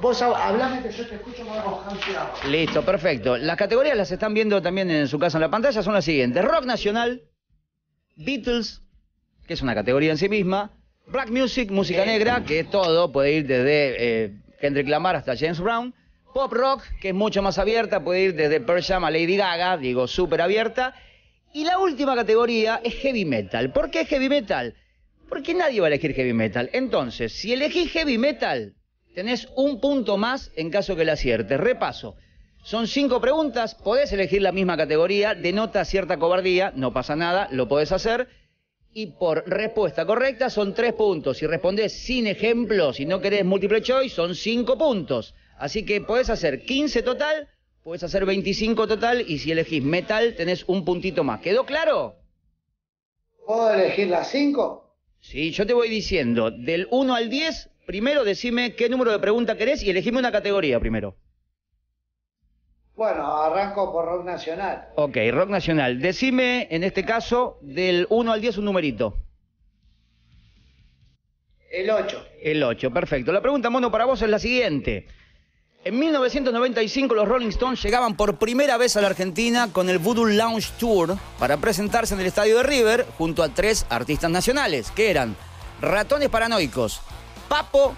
[0.00, 3.36] vos hablame que yo te escucho más Listo, perfecto.
[3.36, 6.44] Las categorías las están viendo también en su casa en la pantalla, son las siguientes.
[6.44, 7.22] Rock nacional,
[8.16, 8.82] Beatles,
[9.46, 10.72] que es una categoría en sí misma.
[11.06, 15.60] Black Music, música negra, que es todo, puede ir desde eh, Kendrick Lamar hasta James
[15.60, 15.94] Brown.
[16.34, 19.76] Pop Rock, que es mucho más abierta, puede ir desde Pearl Jam a Lady Gaga,
[19.76, 20.94] digo, súper abierta.
[21.54, 23.72] Y la última categoría es Heavy Metal.
[23.72, 24.74] ¿Por qué Heavy Metal?
[25.28, 26.68] Porque nadie va a elegir Heavy Metal.
[26.72, 28.74] Entonces, si elegís Heavy Metal,
[29.14, 31.58] tenés un punto más en caso que la aciertes.
[31.58, 32.16] Repaso.
[32.62, 37.68] Son cinco preguntas, podés elegir la misma categoría, denota cierta cobardía, no pasa nada, lo
[37.68, 38.28] podés hacer
[38.96, 41.36] y por respuesta correcta son tres puntos.
[41.36, 45.34] Si respondes sin ejemplo, si no querés múltiple choice, son cinco puntos.
[45.58, 47.46] Así que podés hacer 15 total,
[47.82, 51.42] podés hacer 25 total y si elegís metal tenés un puntito más.
[51.42, 52.16] ¿Quedó claro?
[53.44, 54.96] ¿Puedo elegir las cinco?
[55.20, 59.58] Sí, yo te voy diciendo, del 1 al 10, primero decime qué número de pregunta
[59.58, 61.18] querés y elegime una categoría primero.
[62.96, 64.88] Bueno, arranco por rock nacional.
[64.96, 66.00] Ok, rock nacional.
[66.00, 69.18] Decime, en este caso, del 1 al 10 un numerito.
[71.70, 72.26] El 8.
[72.40, 73.32] El 8, perfecto.
[73.32, 75.06] La pregunta, Mono, para vos es la siguiente.
[75.84, 80.24] En 1995 los Rolling Stones llegaban por primera vez a la Argentina con el Voodoo
[80.24, 85.10] Lounge Tour para presentarse en el estadio de River junto a tres artistas nacionales, que
[85.10, 85.36] eran
[85.80, 87.02] Ratones Paranoicos,
[87.48, 87.94] Papo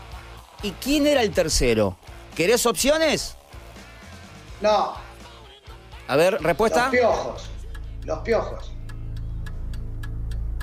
[0.63, 1.97] y ¿quién era el tercero?
[2.35, 3.38] ¿Querés opciones?
[4.61, 4.95] No.
[6.09, 6.85] A ver, respuesta.
[6.85, 7.51] Los piojos.
[8.05, 8.73] Los piojos.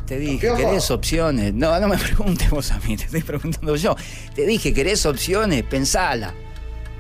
[0.06, 1.54] Te dije, ¿querés opciones?
[1.54, 3.96] No, no me preguntes vos a mí, te estoy preguntando yo.
[4.36, 5.64] Te dije, ¿querés opciones?
[5.64, 6.34] Pensala.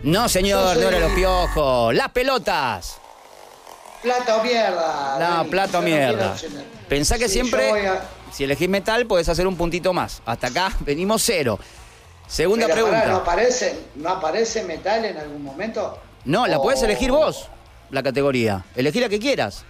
[0.04, 1.94] No, señor, no, era los piojos.
[1.94, 2.98] Las pelotas.
[4.02, 5.18] Plata o mierda.
[5.20, 6.36] No, plata o mierda.
[6.88, 7.72] Pensá que siempre,
[8.32, 10.22] si elegís metal, podés hacer un puntito más.
[10.26, 11.60] Hasta acá venimos cero.
[12.28, 13.06] Segunda pregunta.
[13.06, 16.00] ¿no, aparece, ¿No aparece metal en algún momento?
[16.26, 17.50] No, la puedes elegir vos,
[17.92, 18.66] la categoría.
[18.76, 19.64] Elegí la que quieras.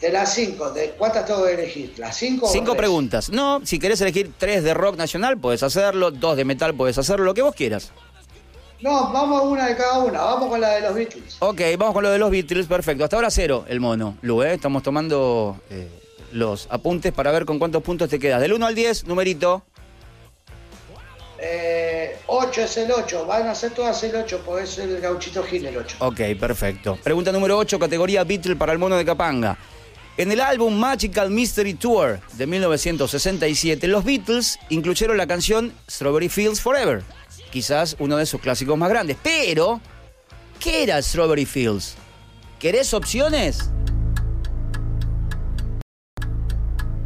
[0.00, 1.94] De las cinco, ¿de cuántas tengo que elegir?
[1.96, 2.48] ¿Las cinco?
[2.48, 3.30] Cinco preguntas.
[3.30, 7.24] No, si querés elegir tres de rock nacional, puedes hacerlo, dos de metal, puedes hacerlo,
[7.24, 7.92] lo que vos quieras.
[8.80, 10.20] No, vamos a una de cada una.
[10.22, 11.36] Vamos con la de los Beatles.
[11.38, 13.04] Ok, vamos con lo de los Beatles, perfecto.
[13.04, 14.54] Hasta ahora cero el mono, Lu, ¿eh?
[14.54, 15.88] Estamos tomando eh,
[16.32, 18.40] los apuntes para ver con cuántos puntos te quedas.
[18.40, 19.62] Del 1 al 10, numerito.
[21.44, 23.26] Eh, 8 es el 8.
[23.26, 25.96] Van a ser todas el 8, porque es el gauchito Gil el 8.
[25.98, 26.96] Ok, perfecto.
[27.02, 29.58] Pregunta número 8, categoría Beatle para el mono de Capanga.
[30.16, 36.60] En el álbum Magical Mystery Tour de 1967, los Beatles incluyeron la canción Strawberry Fields
[36.60, 37.02] Forever,
[37.50, 39.16] quizás uno de sus clásicos más grandes.
[39.22, 39.80] Pero,
[40.60, 41.96] ¿qué era Strawberry Fields?
[42.60, 43.70] ¿Querés opciones?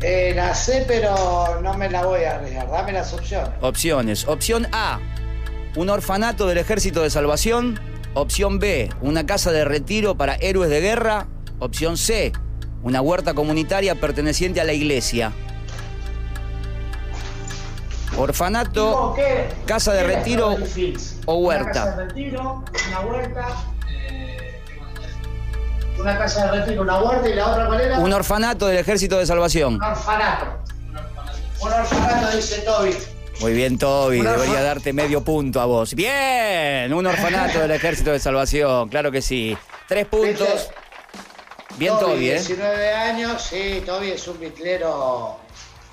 [0.08, 2.70] Eh, la sé, pero no me la voy a arriesgar.
[2.70, 3.50] Dame las opciones.
[3.60, 4.28] Opciones.
[4.28, 5.00] Opción A,
[5.74, 7.80] un orfanato del Ejército de Salvación.
[8.14, 11.26] Opción B, una casa de retiro para héroes de guerra.
[11.58, 12.32] Opción C,
[12.84, 15.32] una huerta comunitaria perteneciente a la iglesia.
[18.16, 19.14] Orfanato,
[19.66, 20.56] casa de ¿Qué era retiro
[21.26, 21.72] o Una huerta.
[21.72, 23.46] casa de retiro, una huerta.
[25.98, 27.98] Una casa de retiro, una huerta y la otra cuál era?
[27.98, 29.74] un orfanato del Ejército de Salvación.
[29.74, 30.46] Un orfanato.
[31.60, 32.94] Un orfanato, dice Toby.
[33.40, 35.94] Muy bien, Toby, debería darte medio punto a vos.
[35.94, 39.56] Bien, un orfanato del Ejército de Salvación, claro que sí.
[39.88, 40.38] Tres puntos.
[40.38, 40.74] ¿Viste?
[41.78, 42.34] Bien, Toby, ¿eh?
[42.34, 45.36] 19 años, sí, Toby es un bitlero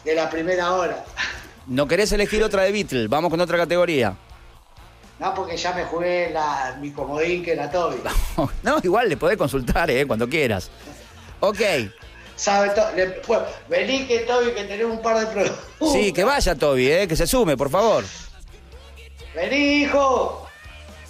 [0.06, 1.04] de la primera hora.
[1.68, 3.08] ¿No querés elegir otra de Beatle?
[3.08, 4.16] Vamos con otra categoría.
[5.24, 7.96] No, porque ya me jugué la, mi comodín que era Toby.
[8.64, 10.06] No, igual le podés consultar, ¿eh?
[10.06, 10.70] Cuando quieras.
[11.40, 11.60] Ok,
[12.36, 12.72] ¿Sabe?
[12.72, 15.64] To- le- bueno, vení que Toby, que tenemos un par de preguntas.
[15.94, 17.08] sí, que vaya Toby, ¿eh?
[17.08, 18.04] Que se sume, por favor.
[19.34, 20.46] Vení, hijo.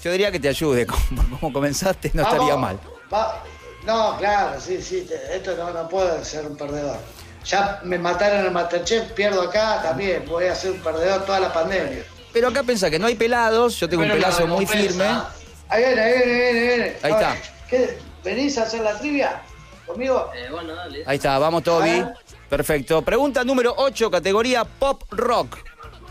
[0.04, 2.80] Yo diría que te ayude, como, como comenzaste, no Vamos, estaría mal.
[3.12, 3.42] va-
[3.84, 6.98] No, claro, sí, sí, te- esto no, no puedo ser un perdedor.
[7.46, 11.40] Ya me mataron en el Masterchef, pierdo acá, también voy a ser un perdedor toda
[11.40, 12.04] la pandemia.
[12.34, 15.06] Pero acá pensá que no hay pelados, yo tengo un Pero pelazo muy firme.
[15.70, 16.96] Ahí viene, ahí viene, ahí viene, ahí viene.
[17.04, 17.38] Ahí A está.
[18.24, 19.42] ¿Venís a hacer la trivia
[19.86, 20.30] conmigo?
[20.36, 21.04] Eh, bueno, dale.
[21.06, 21.90] Ahí está, vamos Toby.
[21.90, 22.14] Ah.
[22.50, 23.02] Perfecto.
[23.02, 25.58] Pregunta número 8, categoría pop rock.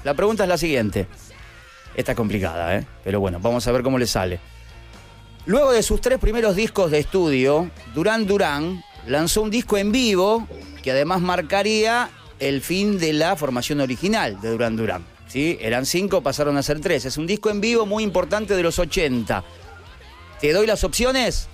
[0.04, 1.06] La pregunta es la siguiente.
[1.94, 2.86] Esta es complicada, ¿eh?
[3.04, 4.40] Pero bueno, vamos a ver cómo le sale.
[5.46, 10.46] Luego de sus tres primeros discos de estudio, Durán Durán lanzó un disco en vivo
[10.82, 15.11] que además marcaría el fin de la formación original de Durán Durán.
[15.32, 15.56] ¿Sí?
[15.62, 17.06] Eran cinco, pasaron a ser tres.
[17.06, 19.42] Es un disco en vivo muy importante de los 80.
[20.40, 21.48] ¿Te doy las opciones?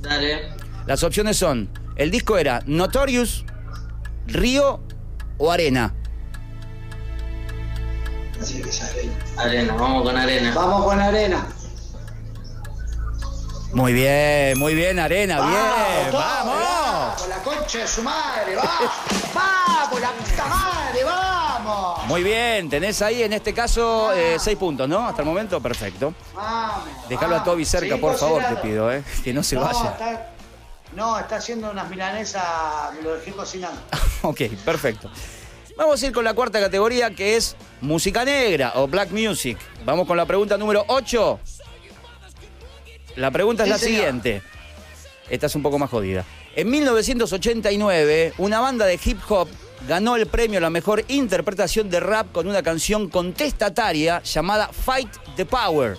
[0.00, 0.48] Dale.
[0.86, 3.44] Las opciones son, el disco era Notorious,
[4.26, 4.80] Río
[5.38, 5.94] o Arena.
[8.40, 9.12] Así que arena.
[9.36, 10.52] Arena, vamos con arena.
[10.54, 11.46] Vamos con arena.
[13.72, 17.20] Muy bien, muy bien, Arena, bien, Toby, vamos.
[17.20, 18.92] Con la concha de su madre, vamos.
[19.34, 21.35] Vamos, la puta madre, vamos.
[22.06, 25.06] Muy bien, tenés ahí en este caso eh, seis puntos, ¿no?
[25.06, 26.14] Hasta el momento, perfecto.
[26.34, 26.84] Vamos.
[27.08, 27.52] Déjalo a vamos.
[27.52, 29.02] Toby cerca, Seguí por favor, te pido, ¿eh?
[29.24, 29.90] Que no se no, vaya.
[29.90, 30.30] Está,
[30.94, 32.42] no, está haciendo unas milanesas,
[32.94, 33.80] me lo dejé cocinando.
[34.22, 35.10] Ok, perfecto.
[35.76, 39.58] Vamos a ir con la cuarta categoría que es música negra o black music.
[39.84, 41.38] Vamos con la pregunta número 8.
[43.16, 43.94] La pregunta es Sí, la señor.
[43.96, 44.42] siguiente.
[45.28, 46.24] Esta es un poco más jodida.
[46.54, 49.48] En 1989, una banda de hip hop
[49.88, 55.08] ganó el premio a la mejor interpretación de rap con una canción contestataria llamada Fight
[55.36, 55.96] the Power,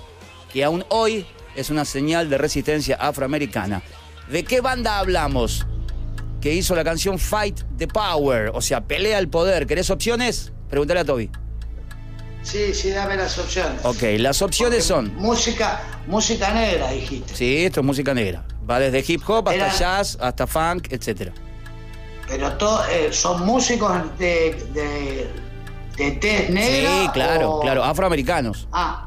[0.52, 3.82] que aún hoy es una señal de resistencia afroamericana.
[4.30, 5.66] ¿De qué banda hablamos?
[6.42, 9.66] Que hizo la canción Fight the Power, o sea, pelea el poder.
[9.66, 10.52] ¿Querés opciones?
[10.70, 11.30] Pregúntale a Toby.
[12.44, 13.84] Sí, sí, dame las opciones.
[13.84, 15.14] Ok, las opciones son.
[15.16, 17.36] Música, música negra, dijiste.
[17.36, 18.46] Sí, esto es música negra.
[18.70, 21.32] Va desde hip hop hasta Era- jazz, hasta funk, etc.
[22.28, 25.30] Pero to- eh, son músicos de, de,
[25.98, 26.90] de tez negra.
[27.04, 27.84] Sí, claro, o- claro.
[27.84, 28.68] Afroamericanos.
[28.72, 29.04] Ah,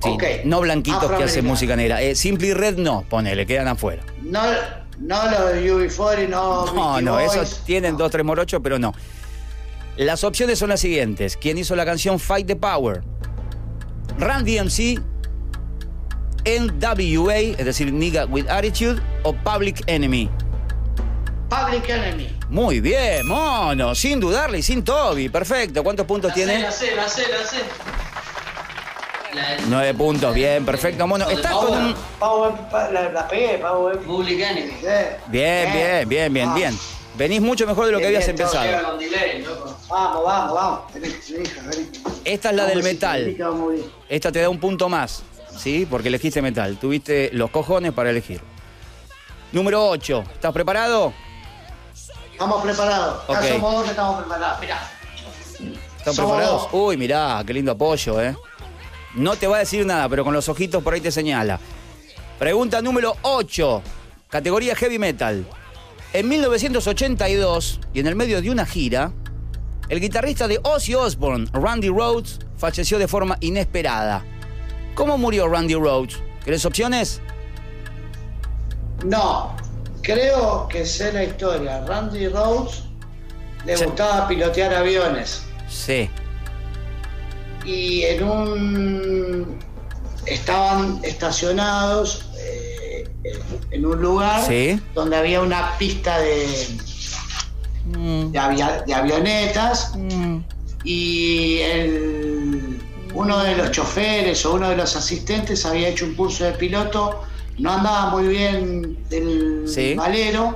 [0.00, 0.22] Sí, ok.
[0.44, 2.00] No blanquitos que hacen música negra.
[2.00, 4.04] Eh, Simply Red no, ponele, quedan afuera.
[4.22, 4.40] No,
[5.00, 6.72] no los de UB40, no.
[6.72, 8.94] No, no, esos tienen dos, tres morochos, pero no.
[9.96, 11.36] Las opciones son las siguientes.
[11.36, 13.02] ¿Quién hizo la canción Fight the Power?
[14.20, 15.00] Run DMC,
[16.44, 20.30] NWA, es decir, Nigga with Attitude, o Public Enemy.
[21.48, 22.28] Public Enemy.
[22.50, 25.28] Muy bien, mono, sin dudarle y sin Toby.
[25.28, 25.82] Perfecto.
[25.82, 26.58] ¿Cuántos puntos La tiene?
[26.60, 27.56] la sé, la sé, la sé.
[29.34, 31.28] La Nueve puntos, bien, perfecto, mono.
[31.28, 31.94] Estás con un...
[32.92, 33.62] La, la pegué.
[34.04, 34.72] Public Enemy.
[35.28, 36.78] Bien, bien, bien, bien, bien.
[37.16, 38.98] Venís mucho mejor de lo que habías empezado.
[39.90, 40.80] Vamos, vamos, vamos.
[42.24, 43.36] Esta es la del metal.
[44.08, 45.22] Esta te da un punto más,
[45.56, 45.86] ¿sí?
[45.90, 46.76] Porque elegiste metal.
[46.78, 48.40] Tuviste los cojones para elegir.
[49.52, 50.24] Número 8.
[50.34, 51.12] ¿Estás preparado?
[52.38, 53.24] Estamos preparados.
[53.28, 54.60] Ya somos dos que estamos preparados.
[54.60, 54.78] Mirá.
[55.98, 56.62] ¿Están Somos preparados?
[56.62, 56.70] dos.
[56.72, 58.36] Uy, mirá, qué lindo apoyo, ¿eh?
[59.16, 61.58] No te va a decir nada, pero con los ojitos por ahí te señala.
[62.38, 63.82] Pregunta número 8,
[64.28, 65.44] categoría heavy metal.
[66.12, 69.10] En 1982, y en el medio de una gira,
[69.88, 74.24] el guitarrista de Ozzy Osbourne, Randy Rhodes, falleció de forma inesperada.
[74.94, 76.18] ¿Cómo murió Randy Rhodes?
[76.44, 77.20] ¿Querés opciones?
[79.04, 79.56] No,
[80.02, 81.84] creo que sé la historia.
[81.86, 82.82] Randy Rhodes
[83.66, 83.84] le Sí.
[83.84, 85.42] gustaba pilotear aviones.
[85.68, 86.08] Sí.
[87.64, 89.58] y en un
[90.24, 93.04] estaban estacionados eh,
[93.72, 94.80] en un lugar Sí.
[94.94, 96.46] donde había una pista de,
[97.84, 100.38] Mm, de avia- de avionetas mm,
[100.84, 102.80] y el-
[103.12, 107.22] uno de los choferes o uno de los asistentes había hecho un curso de piloto,
[107.58, 109.94] no andaba muy bien del Sí.
[109.94, 110.54] valero,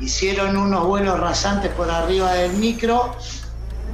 [0.00, 3.14] hicieron unos vuelos rasantes por arriba del micro,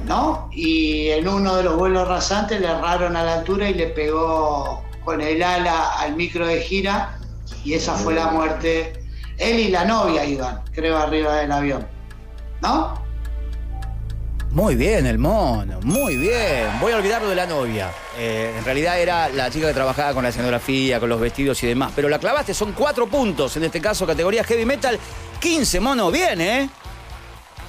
[0.05, 0.49] ¿no?
[0.51, 4.83] Y en uno de los vuelos rasantes le erraron a la altura y le pegó
[5.05, 7.17] con el ala al micro de gira
[7.63, 8.93] y esa fue la muerte.
[9.37, 11.87] Él y la novia iban, creo, arriba del avión,
[12.61, 13.00] ¿no?
[14.51, 16.77] Muy bien, el mono, muy bien.
[16.81, 17.89] Voy a olvidarlo de la novia.
[18.17, 21.67] Eh, en realidad era la chica que trabajaba con la escenografía, con los vestidos y
[21.67, 21.93] demás.
[21.95, 23.55] Pero la clavaste, son cuatro puntos.
[23.55, 24.99] En este caso, categoría heavy metal.
[25.39, 26.69] 15, mono, bien, ¿eh?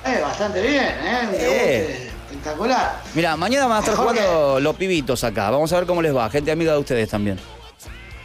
[0.04, 1.28] Eh, bastante bien, ¿eh?
[1.34, 2.10] Eh.
[2.26, 3.00] espectacular.
[3.14, 5.50] Mira, mañana van a estar Mejor jugando los pibitos acá.
[5.50, 6.28] Vamos a ver cómo les va.
[6.30, 7.38] Gente amiga de ustedes también.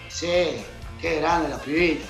[0.09, 0.63] Sí,
[0.99, 2.07] qué grande los pibitos.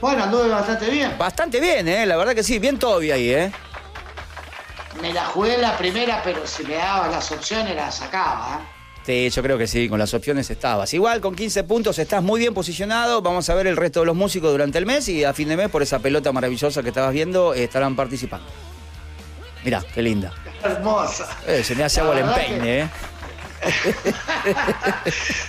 [0.00, 1.18] Bueno, anduve bastante bien.
[1.18, 2.06] Bastante bien, ¿eh?
[2.06, 2.60] La verdad que sí.
[2.60, 3.52] Bien Toby ahí, ¿eh?
[5.00, 8.74] Me la jugué en la primera, pero si me dabas las opciones las sacaba, ¿eh?
[9.04, 10.94] Sí, yo creo que sí, con las opciones estabas.
[10.94, 13.20] Igual con 15 puntos estás muy bien posicionado.
[13.20, 15.58] Vamos a ver el resto de los músicos durante el mes y a fin de
[15.58, 18.46] mes, por esa pelota maravillosa que estabas viendo, eh, estarán participando.
[19.62, 20.32] Mirá, qué linda.
[20.62, 21.28] Hermosa.
[21.46, 22.88] Eh, se me hace La agua el empeine, ¿eh?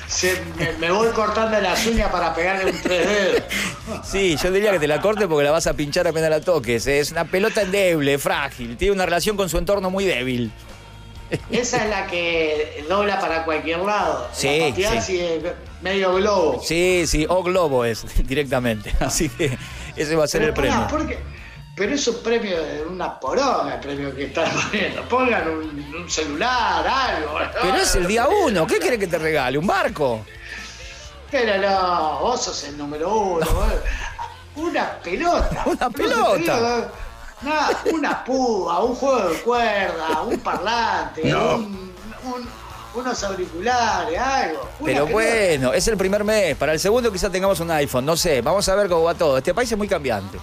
[0.08, 3.44] Se- me, me voy cortando las uñas para pegarle un tres dedos.
[4.04, 6.86] Sí, yo diría que te la corte porque la vas a pinchar apenas la toques.
[6.88, 7.00] ¿eh?
[7.00, 8.78] Es una pelota endeble, frágil.
[8.78, 10.52] Tiene una relación con su entorno muy débil.
[11.52, 14.28] Esa es la que dobla para cualquier lado.
[14.32, 15.20] Sí, La sí.
[15.20, 15.44] es
[15.82, 16.62] medio globo.
[16.64, 18.94] Sí, sí, o globo es directamente.
[19.00, 19.58] Así que
[19.96, 20.88] ese va a ser Pero el premio.
[20.88, 21.18] ¿por qué?
[21.76, 25.02] Pero es un premio de una poronga el premio que están poniendo.
[25.10, 27.38] Pongan un, un celular, algo.
[27.40, 27.46] ¿no?
[27.62, 28.66] Pero es el día uno.
[28.66, 29.58] ¿Qué quiere que te regale?
[29.58, 30.26] ¿Un barco?
[31.30, 33.46] Pero no, vos sos el número uno.
[34.56, 35.64] Una pelota.
[35.66, 36.90] Una pelota.
[37.42, 41.56] Nada, una púa, un juego de cuerda, un parlante, No.
[41.56, 42.50] un- un-
[42.96, 44.62] unos auriculares, algo.
[44.80, 45.12] Una Pero pelota.
[45.12, 46.56] bueno, es el primer mes.
[46.56, 48.06] Para el segundo quizás tengamos un iPhone.
[48.06, 49.38] No sé, vamos a ver cómo va todo.
[49.38, 50.38] Este país es muy cambiante.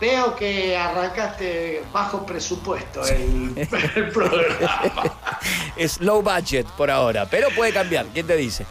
[0.00, 3.52] Veo que arrancaste bajo presupuesto el,
[3.96, 5.02] el programa.
[5.76, 8.06] Es low budget por ahora, pero puede cambiar.
[8.06, 8.66] ¿Quién te dice?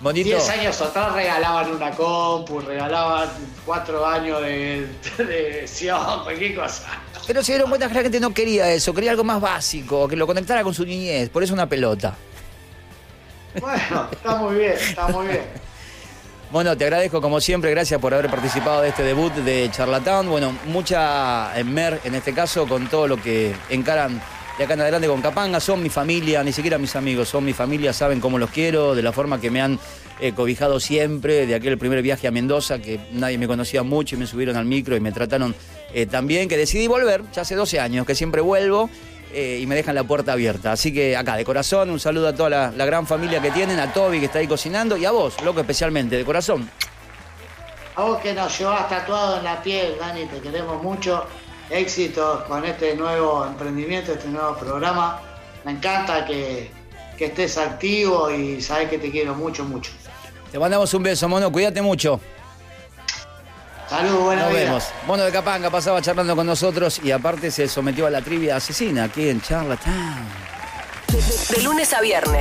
[0.00, 0.28] Monito.
[0.28, 3.30] Diez años atrás regalaban una compu, regalaban
[3.64, 4.88] cuatro años de,
[5.18, 7.00] de Sion, cualquier cosa.
[7.26, 10.16] Pero se dieron cuenta que la gente no quería eso, quería algo más básico, que
[10.16, 12.14] lo conectara con su niñez, por eso una pelota.
[13.60, 15.44] Bueno, está muy bien, está muy bien.
[16.54, 20.28] Bueno, te agradezco como siempre, gracias por haber participado de este debut de Charlatán.
[20.28, 24.22] Bueno, mucha en mer en este caso con todo lo que encaran
[24.56, 25.58] de acá en adelante con Capanga.
[25.58, 29.02] Son mi familia, ni siquiera mis amigos, son mi familia, saben cómo los quiero, de
[29.02, 29.80] la forma que me han
[30.20, 34.20] eh, cobijado siempre, de aquel primer viaje a Mendoza, que nadie me conocía mucho y
[34.20, 35.56] me subieron al micro y me trataron
[35.92, 38.88] eh, tan bien que decidí volver, ya hace 12 años que siempre vuelvo.
[39.34, 40.72] Eh, y me dejan la puerta abierta.
[40.72, 43.80] Así que acá, de corazón, un saludo a toda la, la gran familia que tienen,
[43.80, 46.70] a Toby que está ahí cocinando y a vos, loco, especialmente, de corazón.
[47.96, 51.26] A vos que nos llevas tatuado en la piel, Dani, te queremos mucho.
[51.70, 55.20] Éxitos con este nuevo emprendimiento, este nuevo programa.
[55.64, 56.70] Me encanta que,
[57.16, 59.90] que estés activo y sabes que te quiero mucho, mucho.
[60.52, 62.20] Te mandamos un beso, mono, cuídate mucho.
[63.88, 64.60] Saludos, buena Nos vida.
[64.64, 64.84] vemos.
[65.06, 69.04] Mono de Capanga pasaba charlando con nosotros y aparte se sometió a la trivia asesina
[69.04, 70.44] aquí en Charlatown.
[71.50, 72.40] De lunes a viernes,